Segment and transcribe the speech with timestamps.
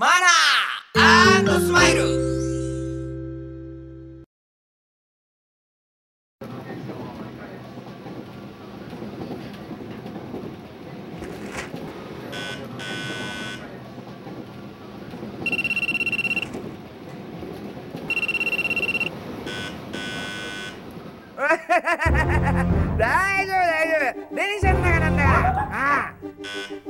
[0.00, 2.00] マナースマイル。
[22.96, 23.92] 大丈夫大丈
[24.30, 26.89] 夫電車の中なんだからああ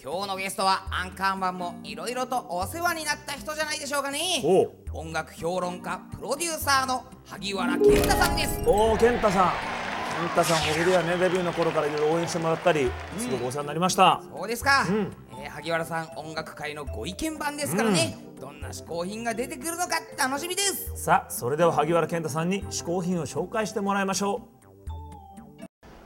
[0.00, 4.40] 今日のゲストはアンカーマンもいろいろとお世話になった人じゃないでしょうかね。
[4.44, 4.70] おう。
[4.92, 8.62] 音楽評論家プロデューサーの萩原健太さんです。
[8.64, 9.78] おお健太さん。
[10.18, 15.12] 健太さん僕ではねデビューの頃からいろいろ応援してもらったりすごくお世話になりました、そうですか、ん。
[15.42, 20.92] えー萩原さん音楽界のご意見番ですからね、どんな嗜好品が出てくるのか楽しみです。
[20.96, 24.48] さあそれでは萩原健太さんに嗜好品を紹介してもらいましょ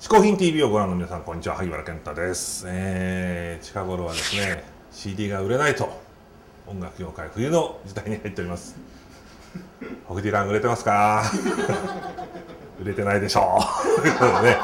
[0.02, 1.54] 嗜好品 TV をご覧の皆さんこんにちは。
[1.54, 5.96] 萩原健太です、えー、近頃はですね CD が売れないと
[6.66, 8.74] 音楽業界冬の時代に入っております。
[10.06, 11.22] ホクディラン売れてますか？
[12.82, 13.60] 売れてないでしょ
[13.96, 14.00] う。
[14.02, 14.56] ということでね。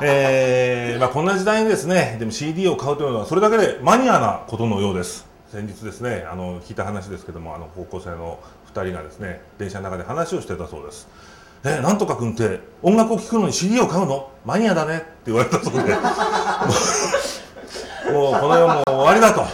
[0.00, 5.26] えーまあ、こんな時代にですねでも CD を買うというのはそれだけでマニアなことのようです。
[5.50, 8.38] 先日ですねあの聞いた話ですけどもあの高校生の
[8.72, 11.08] 2人がですね電車の中で話をしてたそうです。
[11.64, 14.30] えなんとか君って音楽を聴くのに CD を買うの？
[14.44, 15.94] マニアだねって言われたそうで。
[18.12, 19.44] もうこの世も終わりだと。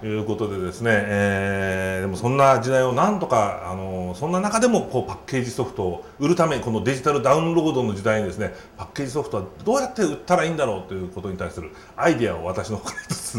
[0.00, 13.38] いうことでですね、えーでもそんな時代をなんとかあのそんな中でもこうパッケージソフトを売るためにこのデジタルダウンロードの時代にですねパッケージソフトはどうやって売ったらいいんだろうということに対するアイデアを私の方から一つ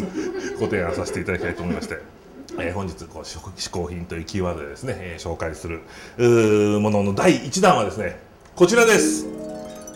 [0.59, 2.18] ご提案させていただきたいと思いまして。
[2.57, 5.81] えー本日こう嗜好品というキーワードでですね、えー紹介する
[6.79, 8.19] ものの第1弾はですね
[8.55, 9.27] こちらです。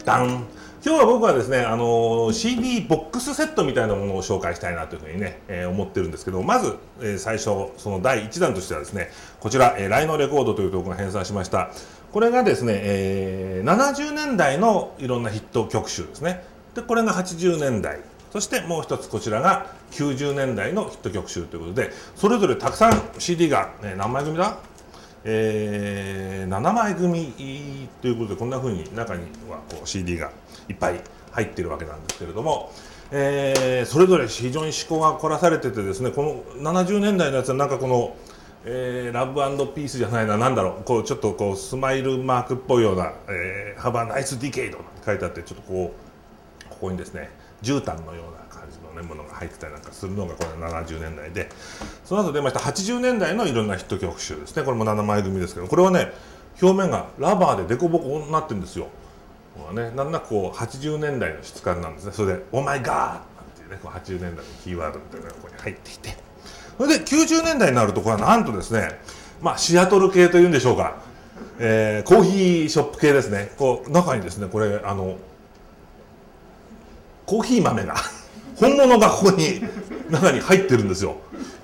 [0.06, 0.46] ダン。
[0.86, 9.10] 今日は僕はですね、あのー CD ボックスセットみたいなものを紹介したいなというふうにね、えー思ってるんですけどまず、えー最初その第1弾としてはですね
[9.40, 11.72] こちら、えーライノレコードというところが編纂しました。
[12.12, 16.44] これがですね、えー70年代のいろんなヒット曲集ですね。
[16.76, 18.00] でこれが80年代。
[18.34, 24.58] そしてもう一つこちらが90年代のヒット曲集ということでそれぞれたくさん CD が、ね、何枚組だ？
[25.24, 27.32] えー7枚組
[28.02, 30.32] ということでこんな風に中にはこう CD が
[30.68, 31.02] いっぱい
[31.32, 32.72] 入っているわけなんですけれども、
[33.12, 38.16] えーそれぞれ非常に思考が凝らされててですねこの70年代のやつはなんかこの、
[38.66, 45.94] えーラブピースじゃないななんだろうこうちょっとこうスマイルマークっぽいような「えー、ハバナイスディケイド」って書いてあってちょっとこ
[46.66, 47.30] うここにですね
[47.64, 51.50] 絨毯のような感じの、ね、ものが入ってたりなんかするのがこれ70年代で
[52.06, 54.64] その後出ました80年代のいろんなヒット曲集ですね。
[54.64, 56.12] これも7枚組ですけどこれはね
[56.62, 58.88] 表面がラバーで凸凹になってるんですよ。
[59.56, 62.12] これはねなんなくこう80年代の質感なんですね。
[62.12, 62.96] それで「オーマイガー!」
[63.40, 66.18] なんていうねこう80年代のキーワードみたいなのがここに入っていて。
[66.78, 69.00] それで90年代になるとこれはなんとですね
[69.42, 70.96] まあシアトル系というんでしょうか、
[71.60, 73.52] えーコーヒーショップ系ですね。
[73.58, 75.18] こう中にですねこれあの
[77.26, 77.96] コーヒー豆が
[78.56, 79.62] 本物がここに
[80.10, 81.16] 中に入ってるんですよ。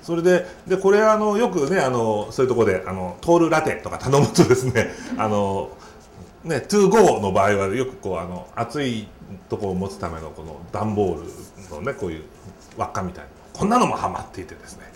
[0.02, 5.70] それででこれあのよくねあのそういうところであのトールラテとか頼むとですね あの
[6.42, 9.08] ね、トゥーゴーの場合はよくこうあの熱い
[9.50, 12.24] とこを持つためのこの段ボールのねこういう
[12.78, 13.30] 輪っかみたいな。
[13.52, 14.90] こんなのもはまっていてですね。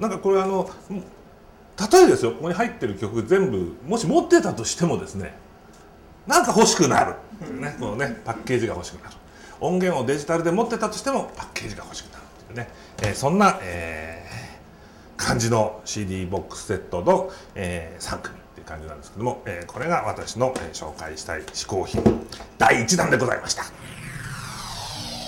[0.00, 2.32] なんかこれあの例えですよ。
[2.32, 5.34] ここに入ってる曲全部もし持ってたとしてもですね
[6.26, 7.14] なんか欲しくなる、
[7.52, 9.16] ね、このねパッケージが欲しくなる。
[9.60, 12.68] 音源をデジタルで持ってたとしてもパッケージが欲しくなるっていうね、
[13.02, 14.34] えーそんな、えー
[15.16, 22.02] 感じの CD ボックスセットの、え3組っていう感じなんですけども、えーこれが私の、えー紹介したい嗜好品
[22.58, 23.64] 第1弾でございました。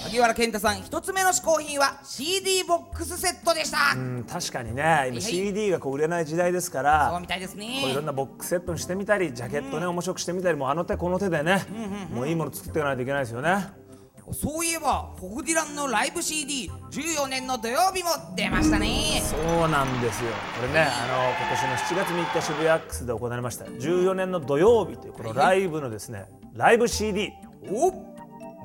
[0.05, 4.83] 萩原健太さん一つ目の嗜好品は CD ボックスセットでした、うん確かにね。
[4.83, 11.65] はい今 CD がこう売れない時代ですかそうらみたいですこういろんねなボックスセットにしてみたりジャケットね面白くしてみたりもうあの手この手でね
[12.13, 13.86] もういいもの作っていかないといけないですよね
[14.33, 19.23] そういえばホフディランのライブ CD14 年の土曜日も出ましたね。
[19.23, 20.31] そうなんですよ。
[20.57, 23.65] これねあの今年の7月3日渋谷アックスで行われました。
[23.67, 27.33] 14年の土曜日というこのライブのですねライブ CD
[27.71, 27.93] を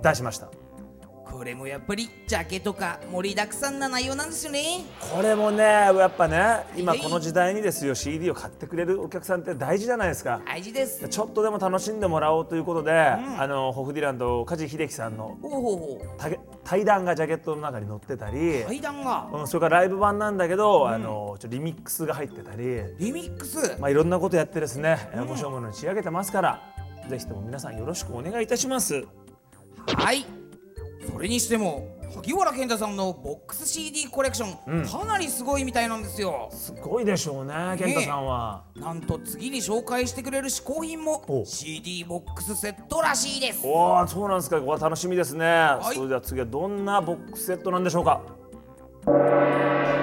[0.03, 0.49] 出しました。
[1.29, 4.85] これもやっぱりジャケとか盛りだくさんな内容なんですよね。
[5.13, 10.41] これもねやっぱね今はいこの時代にですよ CD を買ってくれるお客さんって大事じゃないですか。
[10.45, 11.07] 大事です。
[11.07, 15.37] ちょっとでも楽しんでもらおうということで、あのホフディランと梶秀樹さんの
[16.63, 19.29] 対談がジャケットの中に載ってたり、階段が。
[19.33, 23.77] うん、それからライブ版なんだけど、あのちょリミックスが入ってたり、リミックス。
[23.79, 26.61] まあ、いろんなことやってですね、面白いものに仕上げてますから
[27.09, 29.03] ぜひとも皆さんよろしくお願いいたします。
[29.85, 30.40] はい
[31.09, 36.49] それにしても萩原健太さんのボックス CD コレクション、かなりすごいみたいなんですよ。
[36.51, 43.61] すごいでしょうね健太さんは、なんと次に紹介してくれる嗜好品もお CD ボックスセットらしいです。
[43.65, 44.59] おおそうなんですか。
[44.59, 45.45] これは楽しみですね、
[45.91, 45.95] い。
[45.95, 48.21] それでは次はどんなボックスセットなんでしょうか。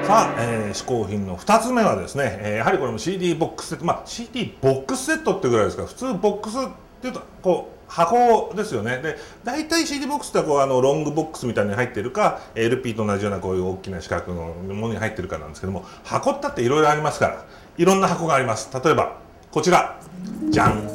[0.08, 5.82] さあ、えー、嗜好品の2つ目はですね、えーやはりこれも CD ボックスセット、まあ、CD ボックスセットってぐらいですか。
[5.82, 6.60] ら普通ボックスっ
[7.02, 8.98] ていうとこう箱ですよね。
[9.02, 17.44] で大体 CD ボックスってこうあのロングボックスみたいに入ってるか LP と同じようなこういう大きな四角のものに入ってるかなんですけども箱ったっていろいろありますから
[17.76, 18.70] いろんな箱があります。
[18.72, 19.18] 例えば
[19.50, 19.98] こちら。
[20.50, 20.88] じゃん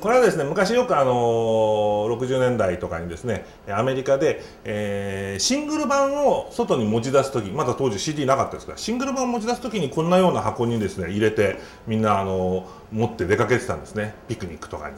[0.00, 14.14] これはですね昔よくあのー60年代とかにですねアメリカで、えーシングル版を外に持ち出す時まだ当時 CD なかったですからシングル版を持ち出す時にこんなような箱にですね入れてみんなあの持って出かけてたんですね。
[14.28, 14.94] ピクニックとかに。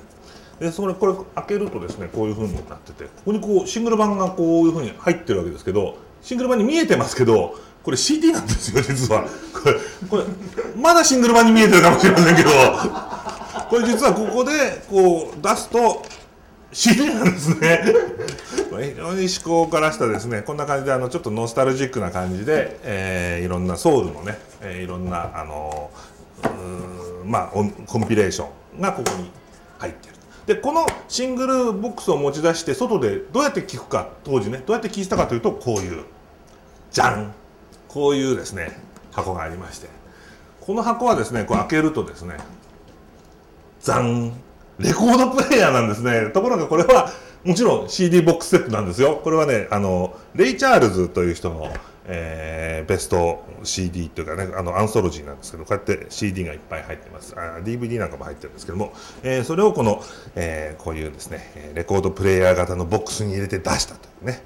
[0.61, 3.05] でそれこれ開けるとですねこういう風になってて。
[3.05, 9.23] ここにこうシングル版がこういう風に入ってるわけですけどシングル版に見えてますけどこれ CD なんですよ実は。
[9.53, 9.75] これ
[10.11, 10.25] これ
[10.81, 12.51] まだシングル版に見えてるかもしれませんけど。
[13.71, 16.03] これ実はここでこう出すと
[16.73, 17.85] CD なんですね。
[18.71, 25.91] 非常に思考からしたですねこんな感じであのちょっとノスタルジックな感じで、えーいろんなソウルのね、えーいろんなあの
[27.25, 29.31] まあコンピレーションがここに
[29.79, 30.08] 入ってい
[30.49, 36.05] でこのシングルボックスを持ち出して外でどうやって聴くか当時ねどうやって聴いてたかというとこういう。
[36.91, 37.35] じゃん
[37.87, 38.81] こういうですね
[39.13, 39.89] 箱がありまして。
[40.63, 42.39] この箱はですねこう開けるとですね
[43.83, 44.33] ザン。
[44.79, 46.31] レコードプレイヤーなんですね。
[46.33, 47.11] ところがこれは
[47.45, 49.21] もちろん CD ボックスセットなんですよ。
[49.23, 51.71] これはねあのレイ・チャールズという人の、
[52.09, 57.35] えーベスト CD というかねあのアンソロジーなんですけどこうやって CD がいっぱい入ってます。
[57.37, 60.03] あ DVD なんかも入ってるんですけども、えーそれをこの、
[60.35, 64.43] えーこういうですねレコードプレーヤー型のボックスに入れて出したというね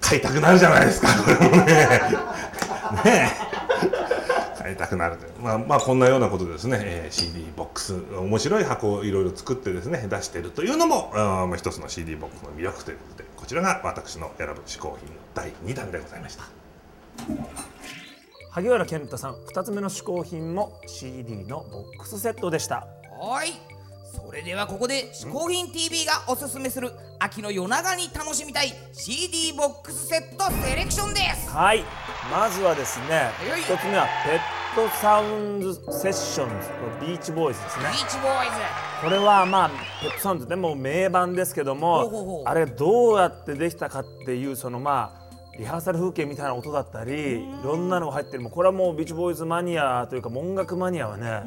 [0.00, 1.64] 買いたくなるじゃないですかこれもね。
[3.04, 3.53] ね。
[4.84, 5.32] え買いたくなるという。
[5.40, 16.44] まあまあこんなようなことでですね、えー CD ボックス面白い箱をいろいろ作ってですね出しているというのもあーまあ一つの CD ボックスの魅力ということでこちらが私の選ぶ嗜好品の第2弾でございました。
[18.50, 22.86] 萩原健太さん2つ目の嗜好品も CD のボックスセットでした。
[23.20, 23.52] はい。
[24.14, 31.50] それではここで「嗜好品 TV」がおすすめする秋の夜長に楽しみたい CD ボックスセットセレクションです。
[31.50, 31.84] はい。
[32.30, 33.60] まずはですねはい。
[33.62, 37.84] 1つ目はペットサウンズセッションズこれビーチボーイズですね。
[37.84, 38.56] ビーチボーイズ。
[39.04, 39.68] これはまあ
[40.02, 48.42] ペットサウンズでも名盤ですけどもあれどうやってできたかっていうそのまあリハーサル風景みたいな音だったりいろんなのが入ってる。
[48.42, 51.42] もうこれはもうビーチボーイズマニアというか音楽マニアはね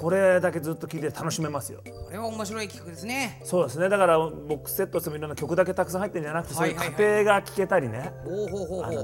[0.00, 1.80] これだけずっと聴いて楽しめますよ。
[1.84, 3.40] これは面白い企画ですね。
[3.44, 3.88] そうですね。
[3.88, 6.96] だからボックスセットしてもいろんな曲だけたくさん入ってるんじゃなくてそういうはいはい。
[6.96, 8.12] 過程が聴けたりね。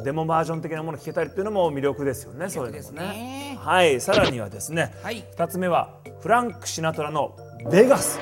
[0.05, 3.07] デモバージョン的なもの聴けたりっていうのも魅力ですよねそういうのですもね。
[3.09, 4.01] ねはい。
[4.01, 5.25] さらにはですねはい。
[5.37, 7.37] 2つ目はフランク・シナトラの
[7.71, 8.19] 「ベガス」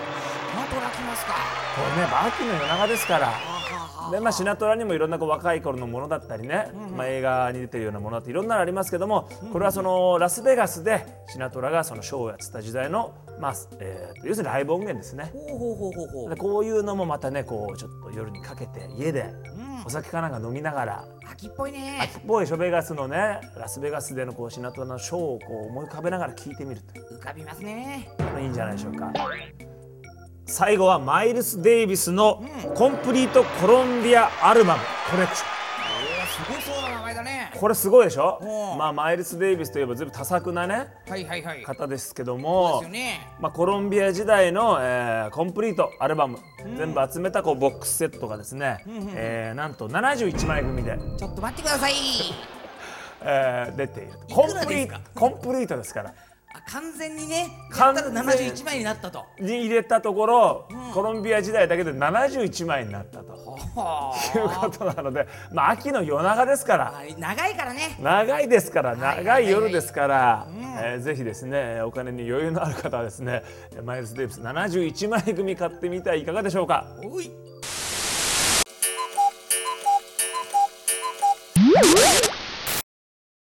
[0.70, 1.34] まとらきますか？
[1.74, 3.32] これね秋の夜長ですから。
[4.10, 15.30] でまあシナトラにもいろんなこう若い頃のものだったりね、まあ、映画に出てるようなものだっていろんなのありますけどもこれはそのラスベガスでシナトラがそのショーをやってた時代の、まあえー要するにライブ音源ですね。
[15.32, 16.30] ほうほうほうほうほう。
[16.30, 19.84] でこういうのもまたねこうちょっと夜にかけて家でうん。
[19.86, 21.98] お酒かなんか飲みながら秋っぽいね。
[22.02, 27.14] 秋っぽいショベガスのねラスベガスでのこうシナトラのショーをこう思い浮かべながら聞いてみると。
[27.14, 28.08] 浮かびますね。
[28.40, 29.12] いいんじゃないでしょうか
[30.52, 32.42] 最後はマイルス・デイビスの
[32.74, 34.82] コンプリートコロンビアアルバム。
[35.08, 35.50] コレクション。
[36.58, 37.52] すごそうな名前だね。
[37.54, 38.38] これすごいでしょ？
[38.72, 41.62] うんまあマイルス・デイビスといえば全部多作なねはいはいはい。
[41.62, 42.82] 方ですけども。
[42.90, 43.20] ね。
[43.38, 46.38] まあ、コロンビア時代の、えーコンプリートアルバム、
[46.76, 51.92] 全部集めたこうボックスセットがですね、えーなんと71枚組で、ちょっと待ってください。
[53.22, 54.10] えー出ている。
[54.28, 56.10] いコンプリートコンプリートですから。
[56.10, 56.12] あ
[56.66, 59.24] 完全にねやったら71枚になったと。
[59.38, 63.32] に入れたところ、コロンビア時代だけで71枚になったと。
[63.76, 66.88] はいうことなので、まあ、秋の夜長ですから。
[66.88, 67.96] あ長いからね。
[68.00, 70.46] 長いですからはい長い夜ですから、
[70.82, 73.42] えーぜひですねお金に余裕のある方はですね
[73.84, 76.86] マイルス・デイビス71枚組買ってみてはいかがでしょうか